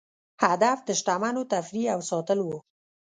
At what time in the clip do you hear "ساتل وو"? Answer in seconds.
2.09-2.57